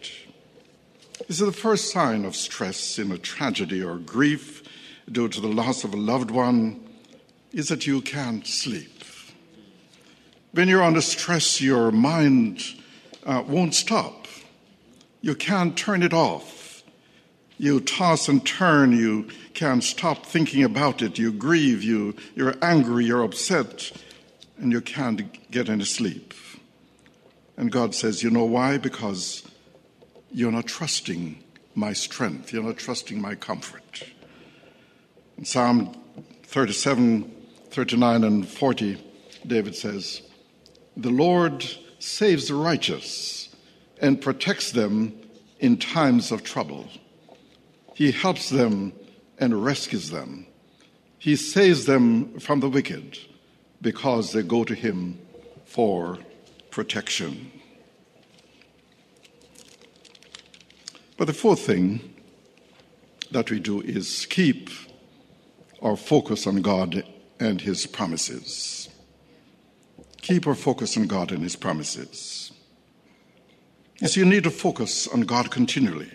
This 1.28 1.40
is 1.40 1.46
the 1.46 1.52
first 1.52 1.92
sign 1.92 2.26
of 2.26 2.36
stress 2.36 3.00
in 3.00 3.12
a 3.12 3.18
tragedy 3.18 3.82
or 3.82 3.98
grief 3.98 4.64
due 5.12 5.30
to 5.30 5.42
the 5.42 5.48
loss 5.48 5.84
of 5.84 5.94
a 5.94 5.98
loved 5.98 6.32
one 6.32 6.84
is 7.54 7.70
that 7.70 7.88
you 7.88 8.02
can't 8.02 8.46
sleep. 8.46 9.04
When 10.52 10.68
you're 10.68 10.84
under 10.84 11.02
stress, 11.02 11.62
your 11.62 11.92
mind 11.92 12.64
uh, 13.26 13.44
won't 13.46 13.76
stop. 13.76 14.28
You 15.22 15.36
can't 15.36 15.76
turn 15.76 16.04
it 16.04 16.14
off. 16.14 16.84
You 17.58 17.80
toss 17.80 18.28
and 18.28 18.46
turn. 18.46 18.92
You 18.92 19.28
can't 19.54 19.84
stop 19.84 20.26
thinking 20.26 20.64
about 20.64 21.02
it. 21.02 21.18
You 21.18 21.32
grieve. 21.32 21.84
You, 21.84 22.16
you're 22.36 22.56
angry. 22.62 23.06
You're 23.06 23.24
upset. 23.24 23.92
And 24.58 24.72
you 24.72 24.82
can't 24.82 25.52
get 25.52 25.70
any 25.70 25.86
sleep. 25.86 26.34
And 27.58 27.72
God 27.72 27.96
says, 27.96 28.24
You 28.24 28.30
know 28.30 28.46
why? 28.46 28.78
Because 28.78 29.44
you're 30.32 30.52
not 30.52 30.68
trusting 30.68 31.42
my 31.74 31.94
strength. 31.94 32.52
You're 32.52 32.64
not 32.64 32.78
trusting 32.78 33.22
my 33.22 33.36
comfort. 33.36 34.04
In 35.38 35.44
Psalm 35.44 35.94
37, 36.44 37.30
39, 37.70 38.24
and 38.24 38.48
40, 38.48 38.98
David 39.46 39.76
says, 39.76 40.22
the 40.96 41.10
Lord 41.10 41.66
saves 42.00 42.48
the 42.48 42.56
righteous 42.56 43.54
and 44.02 44.22
protects 44.22 44.72
them 44.72 45.14
in 45.60 45.78
times 45.78 46.32
of 46.32 46.44
trouble. 46.44 46.88
He 47.94 48.12
helps 48.12 48.50
them 48.50 48.94
and 49.38 49.64
rescues 49.64 50.10
them. 50.10 50.48
He 51.18 51.36
saves 51.36 51.86
them 51.86 52.40
from 52.40 52.62
the 52.62 52.70
wicked 52.70 53.18
because 53.82 54.32
they 54.32 54.42
go 54.42 54.64
to 54.64 54.74
him 54.74 55.20
for 55.66 56.18
protection. 56.72 57.52
But 61.18 61.26
the 61.26 61.34
fourth 61.34 61.60
thing 61.60 62.14
that 63.32 63.52
we 63.52 63.60
do 63.60 63.82
is 63.82 64.26
keep 64.28 64.70
our 65.86 65.96
focus 65.96 66.46
on 66.46 66.62
God 66.62 67.04
and 67.40 67.62
his 67.62 67.86
promises. 67.86 68.90
Keep 70.26 70.48
our 70.48 70.56
focus 70.56 70.98
on 70.98 71.06
God 71.06 71.32
and 71.32 71.44
His 71.44 71.56
promises. 71.56 72.52
You 74.02 74.08
see, 74.08 74.22
you 74.22 74.26
need 74.26 74.44
to 74.46 74.50
focus 74.50 75.08
on 75.08 75.22
God 75.22 75.52
continually. 75.52 76.12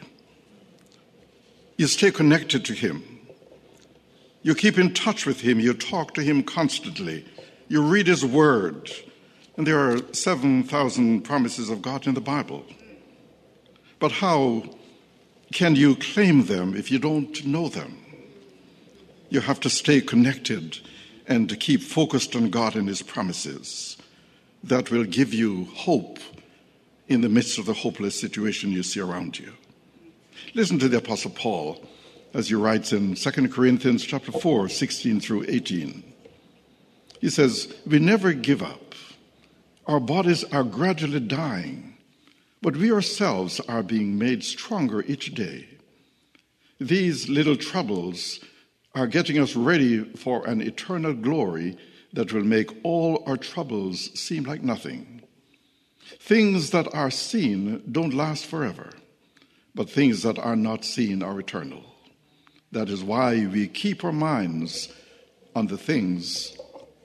You 1.76 1.86
stay 1.86 2.10
connected 2.10 2.64
to 2.64 2.72
Him. 2.72 3.04
You 4.42 4.56
keep 4.56 4.78
in 4.78 4.94
touch 4.94 5.26
with 5.26 5.42
Him. 5.42 5.60
You 5.60 5.74
talk 5.74 6.14
to 6.14 6.22
Him 6.22 6.42
constantly. 6.42 7.24
You 7.68 7.82
read 7.82 8.08
His 8.08 8.24
Word. 8.24 8.90
And 9.56 9.64
there 9.64 9.78
are 9.78 10.00
7,000 10.12 11.22
promises 11.22 11.70
of 11.70 11.80
God 11.80 12.08
in 12.08 12.14
the 12.14 12.20
Bible. 12.20 12.64
But 14.00 14.10
how 14.10 14.64
can 15.52 15.76
you 15.76 15.94
claim 15.94 16.46
them 16.46 16.74
if 16.74 16.90
you 16.90 16.98
don't 16.98 17.46
know 17.46 17.68
them? 17.68 18.09
You 19.30 19.40
have 19.40 19.60
to 19.60 19.70
stay 19.70 20.00
connected 20.00 20.78
and 21.26 21.48
to 21.48 21.56
keep 21.56 21.82
focused 21.82 22.36
on 22.36 22.50
God 22.50 22.76
and 22.76 22.88
His 22.88 23.02
promises 23.02 23.96
that 24.64 24.90
will 24.90 25.04
give 25.04 25.32
you 25.32 25.66
hope 25.74 26.18
in 27.08 27.22
the 27.22 27.28
midst 27.28 27.58
of 27.58 27.66
the 27.66 27.72
hopeless 27.72 28.18
situation 28.18 28.70
you 28.70 28.82
see 28.82 29.00
around 29.00 29.38
you. 29.38 29.52
Listen 30.54 30.78
to 30.78 30.88
the 30.88 30.98
Apostle 30.98 31.30
Paul 31.30 31.80
as 32.34 32.48
he 32.48 32.54
writes 32.54 32.92
in 32.92 33.14
2 33.14 33.48
Corinthians 33.48 34.04
chapter 34.04 34.32
4, 34.32 34.68
16 34.68 35.20
through 35.20 35.44
18. 35.48 36.02
He 37.20 37.30
says, 37.30 37.72
We 37.86 37.98
never 37.98 38.32
give 38.32 38.62
up. 38.62 38.94
Our 39.86 40.00
bodies 40.00 40.44
are 40.44 40.62
gradually 40.62 41.20
dying, 41.20 41.96
but 42.62 42.76
we 42.76 42.92
ourselves 42.92 43.60
are 43.60 43.82
being 43.82 44.18
made 44.18 44.44
stronger 44.44 45.02
each 45.02 45.34
day. 45.34 45.66
These 46.78 47.28
little 47.28 47.56
troubles 47.56 48.40
are 48.94 49.06
getting 49.06 49.38
us 49.38 49.54
ready 49.54 50.04
for 50.14 50.46
an 50.46 50.60
eternal 50.60 51.14
glory 51.14 51.76
that 52.12 52.32
will 52.32 52.44
make 52.44 52.70
all 52.82 53.22
our 53.26 53.36
troubles 53.36 54.10
seem 54.18 54.44
like 54.44 54.62
nothing. 54.62 55.22
Things 56.18 56.70
that 56.70 56.92
are 56.92 57.10
seen 57.10 57.82
don't 57.90 58.14
last 58.14 58.46
forever, 58.46 58.90
but 59.74 59.88
things 59.88 60.22
that 60.22 60.38
are 60.38 60.56
not 60.56 60.84
seen 60.84 61.22
are 61.22 61.38
eternal. 61.38 61.84
That 62.72 62.88
is 62.88 63.04
why 63.04 63.46
we 63.46 63.68
keep 63.68 64.04
our 64.04 64.12
minds 64.12 64.92
on 65.54 65.66
the 65.66 65.78
things 65.78 66.56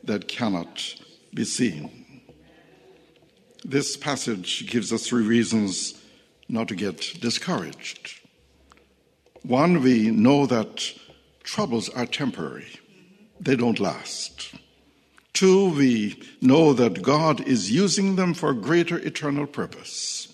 that 0.04 0.28
cannot 0.28 0.96
be 1.34 1.46
seen. 1.46 2.22
This 3.64 3.98
passage 3.98 4.70
gives 4.70 4.94
us 4.94 5.08
three 5.08 5.26
reasons 5.26 6.00
not 6.48 6.68
to 6.68 6.76
get 6.76 7.20
discouraged. 7.20 8.22
One, 9.42 9.82
we 9.82 10.12
know 10.12 10.46
that 10.46 10.94
troubles 11.46 11.90
are 11.90 12.06
temporary, 12.06 12.80
they 13.40 13.56
don't 13.56 13.80
last. 13.80 14.54
Two, 15.34 15.70
we 15.70 16.22
know 16.42 16.74
that 16.74 17.02
God 17.02 17.42
is 17.48 17.72
using 17.72 18.16
them 18.16 18.34
for 18.34 18.54
greater 18.54 18.98
eternal 18.98 19.46
purpose. 19.46 20.34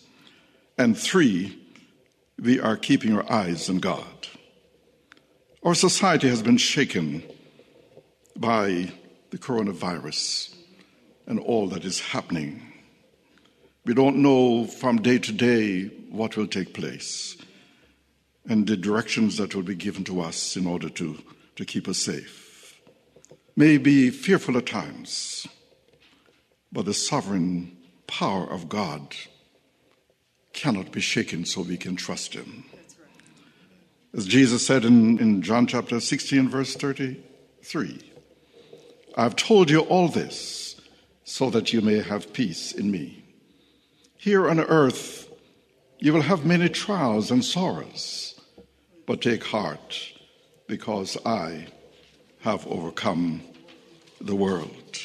And 0.78 0.98
three, 0.98 1.60
we 2.40 2.60
are 2.60 2.78
keeping 2.78 3.16
our 3.16 3.30
eyes 3.32 3.70
on 3.70 3.80
God. 3.80 4.28
Our 5.64 5.76
society 5.76 6.30
has 6.30 6.42
been 6.42 6.58
shaken 6.58 7.24
by 8.36 8.92
the 9.32 9.38
coronavirus 9.38 10.56
and 11.28 11.40
all 11.40 11.68
that 11.68 11.86
is 11.86 12.00
happening. 12.00 12.62
We 13.86 13.94
don't 13.94 14.18
know 14.18 14.66
from 14.66 15.02
day 15.02 15.20
to 15.20 15.32
day 15.32 15.86
what 16.10 16.38
will 16.38 16.48
take 16.48 16.74
place 16.74 17.41
and 18.48 18.68
the 18.68 18.78
directions 18.78 19.38
that 19.38 19.56
will 19.56 19.64
be 19.64 19.76
given 19.76 20.04
to 20.06 20.22
us 20.22 20.56
in 20.56 20.66
order 20.66 20.90
to, 20.90 21.18
to 21.56 21.66
keep 21.66 21.88
us 21.88 21.98
safe 21.98 22.74
may 23.56 23.78
be 23.78 24.10
fearful 24.10 24.58
at 24.58 24.66
times, 24.66 25.48
but 26.72 26.86
the 26.86 26.94
sovereign 26.94 27.78
power 28.08 28.50
of 28.50 28.70
God 28.70 29.16
cannot 30.54 30.92
be 30.92 31.02
shaken 31.02 31.46
so 31.46 31.62
we 31.62 31.78
can 31.78 31.96
trust 31.96 32.34
him. 32.34 32.66
As 34.14 34.26
Jesus 34.26 34.66
said 34.66 34.84
in, 34.84 35.20
in 35.20 35.42
John 35.42 35.68
chapter 35.68 36.00
16, 36.00 36.50
verse 36.50 36.76
33, 36.76 38.12
I've 39.16 39.36
told 39.36 39.70
you 39.70 39.82
all 39.82 40.08
this 40.08 40.80
so 41.24 41.50
that 41.50 41.72
you 41.72 41.82
may 41.82 42.02
have 42.02 42.34
peace 42.34 42.74
in 42.74 42.92
me. 42.92 43.24
Here 44.18 44.50
on 44.50 44.60
earth, 44.60 45.30
you 46.00 46.14
will 46.14 46.22
have 46.22 46.46
many 46.46 46.68
trials 46.68 47.32
and 47.32 47.44
sorrows, 47.44 48.31
but 49.06 49.22
take 49.22 49.44
heart 49.44 50.14
because 50.68 51.18
I 51.26 51.68
have 52.42 52.66
overcome 52.68 53.42
the 54.20 54.36
world. 54.36 55.00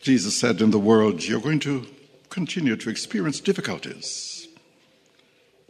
Jesus 0.00 0.36
said, 0.36 0.60
In 0.60 0.70
the 0.70 0.78
world, 0.78 1.24
you're 1.24 1.40
going 1.40 1.60
to 1.60 1.86
continue 2.30 2.76
to 2.76 2.90
experience 2.90 3.40
difficulties. 3.40 4.48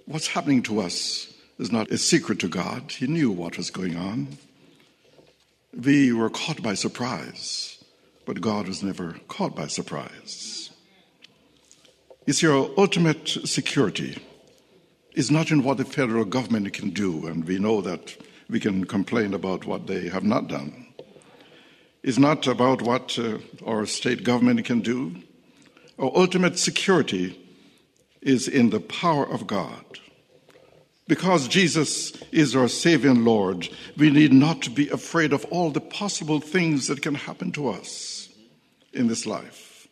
What's 0.04 0.28
happening 0.28 0.62
to 0.64 0.80
us 0.80 1.32
is 1.58 1.72
not 1.72 1.90
a 1.90 1.98
secret 1.98 2.38
to 2.40 2.48
God. 2.48 2.92
He 2.92 3.06
knew 3.06 3.30
what 3.30 3.56
was 3.56 3.70
going 3.70 3.96
on. 3.96 4.38
We 5.72 6.12
were 6.12 6.30
caught 6.30 6.62
by 6.62 6.74
surprise, 6.74 7.82
but 8.24 8.40
God 8.40 8.68
was 8.68 8.82
never 8.82 9.16
caught 9.28 9.56
by 9.56 9.66
surprise. 9.66 10.70
It's 12.26 12.42
your 12.42 12.70
ultimate 12.76 13.28
security 13.28 14.18
is 15.16 15.30
not 15.30 15.50
in 15.50 15.62
what 15.62 15.78
the 15.78 15.84
federal 15.84 16.26
government 16.26 16.70
can 16.74 16.90
do, 16.90 17.26
and 17.26 17.44
we 17.46 17.58
know 17.58 17.80
that 17.80 18.16
we 18.48 18.60
can 18.60 18.84
complain 18.84 19.32
about 19.32 19.64
what 19.64 19.86
they 19.86 20.08
have 20.10 20.22
not 20.22 20.46
done. 20.46 20.86
It's 22.02 22.18
not 22.18 22.46
about 22.46 22.82
what 22.82 23.18
uh, 23.18 23.38
our 23.66 23.86
state 23.86 24.22
government 24.22 24.64
can 24.66 24.80
do. 24.80 25.16
Our 25.98 26.12
ultimate 26.14 26.58
security 26.58 27.40
is 28.20 28.46
in 28.46 28.70
the 28.70 28.78
power 28.78 29.26
of 29.26 29.46
God. 29.46 29.82
Because 31.08 31.48
Jesus 31.48 32.12
is 32.30 32.54
our 32.54 32.68
Savior 32.68 33.10
and 33.10 33.24
Lord, 33.24 33.68
we 33.96 34.10
need 34.10 34.32
not 34.32 34.74
be 34.74 34.90
afraid 34.90 35.32
of 35.32 35.46
all 35.46 35.70
the 35.70 35.80
possible 35.80 36.40
things 36.40 36.88
that 36.88 37.00
can 37.00 37.14
happen 37.14 37.52
to 37.52 37.70
us 37.70 38.28
in 38.92 39.06
this 39.06 39.24
life. 39.24 39.88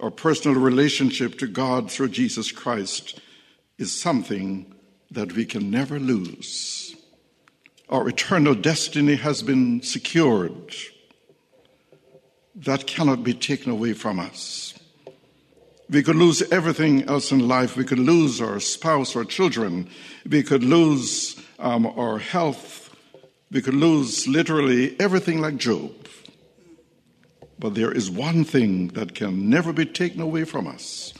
Our 0.00 0.10
personal 0.10 0.58
relationship 0.58 1.38
to 1.40 1.46
God 1.46 1.90
through 1.90 2.08
Jesus 2.08 2.52
Christ 2.52 3.20
is 3.78 3.98
something 3.98 4.74
that 5.10 5.32
we 5.32 5.44
can 5.44 5.70
never 5.70 5.98
lose. 5.98 6.96
Our 7.88 8.08
eternal 8.08 8.54
destiny 8.54 9.14
has 9.16 9.42
been 9.42 9.82
secured. 9.82 10.74
That 12.54 12.86
cannot 12.86 13.24
be 13.24 13.32
taken 13.32 13.72
away 13.72 13.94
from 13.94 14.18
us. 14.18 14.74
We 15.88 16.02
could 16.02 16.16
lose 16.16 16.42
everything 16.52 17.04
else 17.04 17.32
in 17.32 17.48
life. 17.48 17.76
We 17.76 17.84
could 17.84 17.98
lose 17.98 18.42
our 18.42 18.60
spouse 18.60 19.16
or 19.16 19.24
children. 19.24 19.88
We 20.28 20.42
could 20.42 20.62
lose 20.62 21.40
um, 21.58 21.86
our 21.86 22.18
health. 22.18 22.94
We 23.50 23.62
could 23.62 23.74
lose 23.74 24.28
literally 24.28 25.00
everything 25.00 25.40
like 25.40 25.56
Job. 25.56 25.92
But 27.58 27.74
there 27.74 27.90
is 27.90 28.10
one 28.10 28.44
thing 28.44 28.88
that 28.88 29.14
can 29.14 29.48
never 29.48 29.72
be 29.72 29.86
taken 29.86 30.20
away 30.20 30.44
from 30.44 30.66
us, 30.66 31.14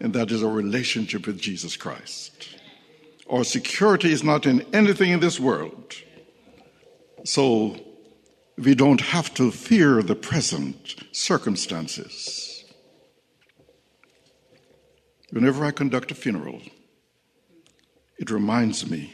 and 0.00 0.12
that 0.14 0.30
is 0.30 0.42
our 0.42 0.50
relationship 0.50 1.26
with 1.26 1.40
Jesus 1.40 1.76
Christ. 1.76 2.56
Our 3.30 3.44
security 3.44 4.12
is 4.12 4.22
not 4.22 4.46
in 4.46 4.64
anything 4.74 5.10
in 5.10 5.20
this 5.20 5.40
world. 5.40 5.94
So 7.24 7.76
we 8.56 8.74
don't 8.74 9.00
have 9.00 9.34
to 9.34 9.50
fear 9.50 10.02
the 10.02 10.14
present 10.14 10.94
circumstances. 11.12 12.64
Whenever 15.30 15.64
I 15.64 15.72
conduct 15.72 16.12
a 16.12 16.14
funeral, 16.14 16.62
it 18.18 18.30
reminds 18.30 18.88
me 18.88 19.12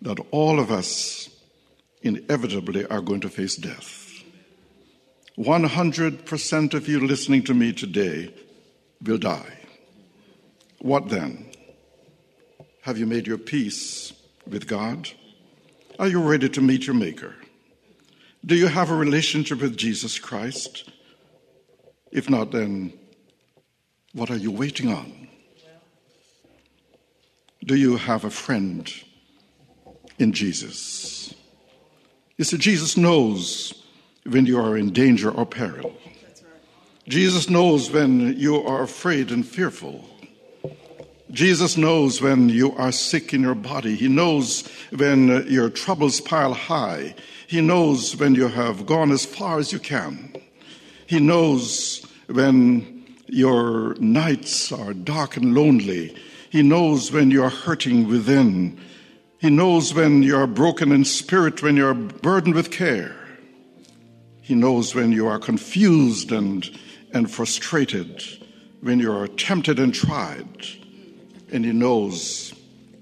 that 0.00 0.18
all 0.30 0.58
of 0.58 0.70
us 0.70 1.28
inevitably 2.02 2.86
are 2.86 3.00
going 3.00 3.20
to 3.20 3.28
face 3.28 3.56
death. 3.56 4.22
100% 5.38 6.74
of 6.74 6.88
you 6.88 7.06
listening 7.06 7.42
to 7.42 7.54
me 7.54 7.72
today 7.72 8.32
will 9.02 9.18
die. 9.18 9.63
What 10.84 11.08
then? 11.08 11.46
Have 12.82 12.98
you 12.98 13.06
made 13.06 13.26
your 13.26 13.38
peace 13.38 14.12
with 14.46 14.66
God? 14.66 15.08
Are 15.98 16.08
you 16.08 16.20
ready 16.20 16.46
to 16.50 16.60
meet 16.60 16.86
your 16.86 16.94
Maker? 16.94 17.34
Do 18.44 18.54
you 18.54 18.66
have 18.66 18.90
a 18.90 18.94
relationship 18.94 19.62
with 19.62 19.78
Jesus 19.78 20.18
Christ? 20.18 20.90
If 22.12 22.28
not, 22.28 22.50
then 22.50 22.92
what 24.12 24.30
are 24.30 24.36
you 24.36 24.50
waiting 24.50 24.92
on? 24.92 25.28
Do 27.64 27.76
you 27.76 27.96
have 27.96 28.26
a 28.26 28.30
friend 28.30 28.92
in 30.18 30.34
Jesus? 30.34 31.34
You 32.36 32.44
see, 32.44 32.58
Jesus 32.58 32.98
knows 32.98 33.72
when 34.26 34.44
you 34.44 34.60
are 34.60 34.76
in 34.76 34.92
danger 34.92 35.30
or 35.30 35.46
peril. 35.46 35.96
Jesus 37.08 37.48
knows 37.48 37.90
when 37.90 38.38
you 38.38 38.62
are 38.62 38.82
afraid 38.82 39.30
and 39.30 39.46
fearful. 39.46 40.10
Jesus 41.34 41.76
knows 41.76 42.22
when 42.22 42.48
you 42.48 42.76
are 42.76 42.92
sick 42.92 43.34
in 43.34 43.42
your 43.42 43.56
body. 43.56 43.96
He 43.96 44.06
knows 44.06 44.68
when 44.94 45.30
uh, 45.30 45.40
your 45.48 45.68
troubles 45.68 46.20
pile 46.20 46.54
high. 46.54 47.16
He 47.48 47.60
knows 47.60 48.16
when 48.16 48.36
you 48.36 48.46
have 48.46 48.86
gone 48.86 49.10
as 49.10 49.26
far 49.26 49.58
as 49.58 49.72
you 49.72 49.80
can. 49.80 50.32
He 51.08 51.18
knows 51.18 52.06
when 52.28 53.04
your 53.26 53.96
nights 53.96 54.70
are 54.70 54.94
dark 54.94 55.36
and 55.36 55.56
lonely. 55.56 56.16
He 56.50 56.62
knows 56.62 57.10
when 57.10 57.32
you 57.32 57.42
are 57.42 57.50
hurting 57.50 58.06
within. 58.06 58.80
He 59.38 59.50
knows 59.50 59.92
when 59.92 60.22
you 60.22 60.36
are 60.36 60.46
broken 60.46 60.92
in 60.92 61.04
spirit, 61.04 61.64
when 61.64 61.76
you 61.76 61.88
are 61.88 61.94
burdened 61.94 62.54
with 62.54 62.70
care. 62.70 63.16
He 64.40 64.54
knows 64.54 64.94
when 64.94 65.10
you 65.10 65.26
are 65.26 65.40
confused 65.40 66.30
and, 66.30 66.64
and 67.12 67.28
frustrated, 67.28 68.22
when 68.82 69.00
you 69.00 69.12
are 69.12 69.26
tempted 69.26 69.80
and 69.80 69.92
tried 69.92 70.83
and 71.54 71.64
He 71.64 71.72
knows 71.72 72.52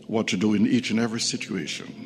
what 0.07 0.29
to 0.29 0.37
do 0.37 0.53
in 0.53 0.67
each 0.67 0.91
and 0.91 1.01
every 1.01 1.21
situation. 1.21 1.99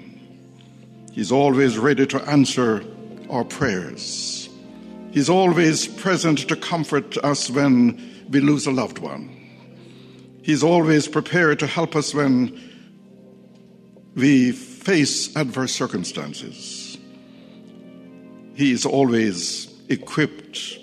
He's 1.13 1.33
always 1.33 1.77
ready 1.77 2.07
to 2.07 2.23
answer 2.31 2.85
our 3.29 3.43
prayers. 3.43 4.49
He's 5.11 5.29
always 5.29 5.89
present 5.89 6.49
to 6.49 6.55
comfort 6.55 7.17
us 7.19 7.51
when 7.51 8.25
we 8.31 8.41
lose 8.41 8.67
a 8.67 8.71
loved 8.71 8.99
one. 8.99 9.29
He's 10.43 10.63
always 10.63 11.09
prepared 11.09 11.59
to 11.59 11.67
help 11.67 11.97
us 11.97 12.15
when 12.15 12.61
we 14.15 14.53
face 14.53 15.35
adverse 15.35 15.73
circumstances. 15.73 16.97
He 18.55 18.71
is 18.71 18.87
always 18.87 19.75
equipped 19.89 20.79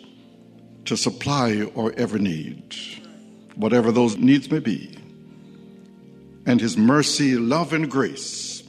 to 0.85 0.97
supply 0.97 1.65
our 1.77 1.93
every 1.93 2.19
need, 2.19 2.75
whatever 3.55 3.93
those 3.93 4.17
needs 4.17 4.51
may 4.51 4.59
be 4.59 4.97
and 6.45 6.59
His 6.59 6.77
mercy, 6.77 7.35
love, 7.35 7.73
and 7.73 7.89
grace 7.89 8.63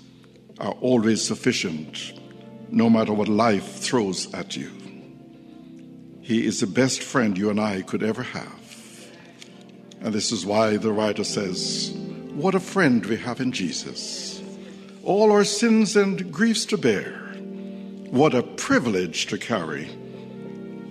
are 0.60 0.72
always 0.80 1.22
sufficient, 1.22 2.18
no 2.70 2.88
matter 2.88 3.12
what 3.12 3.28
life 3.28 3.80
throws 3.80 4.32
at 4.34 4.56
you. 4.56 4.70
He 6.22 6.46
is 6.46 6.60
the 6.60 6.66
best 6.66 7.02
friend 7.02 7.37
you 7.37 7.50
and 7.50 7.60
I 7.60 7.82
could 7.82 8.02
ever 8.02 8.22
have. 8.22 9.10
And 10.00 10.14
this 10.14 10.32
is 10.32 10.46
why 10.46 10.76
the 10.76 10.92
writer 10.92 11.24
says, 11.24 11.90
What 12.34 12.54
a 12.54 12.60
friend 12.60 13.04
we 13.06 13.16
have 13.16 13.40
in 13.40 13.52
Jesus. 13.52 14.42
All 15.02 15.32
our 15.32 15.44
sins 15.44 15.96
and 15.96 16.32
griefs 16.32 16.64
to 16.66 16.78
bear. 16.78 17.12
What 18.10 18.34
a 18.34 18.42
privilege 18.42 19.26
to 19.26 19.38
carry 19.38 19.90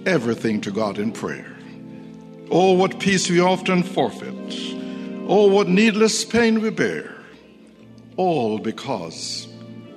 everything 0.06 0.62
to 0.62 0.72
God 0.72 1.00
in 1.00 1.12
prayer. 1.12 1.56
Oh, 2.52 2.74
what 2.74 3.00
peace 3.00 3.30
we 3.30 3.40
often 3.40 3.84
forfeit 3.84 4.83
Oh, 5.26 5.48
what 5.48 5.70
needless 5.70 6.26
pain 6.26 6.60
we 6.60 6.70
bear, 6.70 7.16
all 8.18 8.60
because 8.60 9.48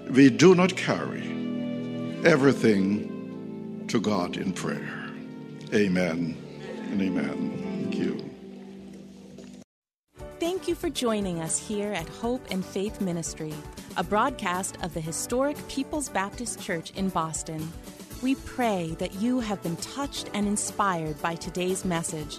we 0.08 0.30
do 0.30 0.54
not 0.54 0.76
carry 0.76 1.22
everything 2.24 3.84
to 3.88 4.00
God 4.00 4.36
in 4.36 4.52
prayer. 4.52 5.10
Amen 5.74 6.36
and 6.92 7.02
amen. 7.02 7.90
Thank 7.90 7.96
you. 7.96 8.30
Thank 10.38 10.68
you 10.68 10.76
for 10.76 10.90
joining 10.90 11.40
us 11.40 11.58
here 11.58 11.92
at 11.92 12.08
Hope 12.08 12.46
and 12.52 12.64
Faith 12.64 13.00
Ministry, 13.00 13.52
a 13.96 14.04
broadcast 14.04 14.78
of 14.82 14.94
the 14.94 15.00
historic 15.00 15.56
People's 15.66 16.08
Baptist 16.08 16.60
Church 16.60 16.92
in 16.92 17.08
Boston. 17.08 17.68
We 18.22 18.36
pray 18.36 18.94
that 19.00 19.14
you 19.14 19.40
have 19.40 19.60
been 19.64 19.76
touched 19.78 20.30
and 20.34 20.46
inspired 20.46 21.20
by 21.20 21.34
today's 21.34 21.84
message 21.84 22.38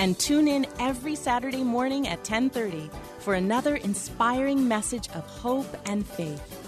and 0.00 0.18
tune 0.18 0.48
in 0.48 0.66
every 0.78 1.14
Saturday 1.14 1.62
morning 1.62 2.08
at 2.08 2.24
10:30 2.24 2.88
for 3.18 3.34
another 3.34 3.76
inspiring 3.76 4.66
message 4.66 5.10
of 5.10 5.26
hope 5.26 5.76
and 5.84 6.06
faith. 6.06 6.59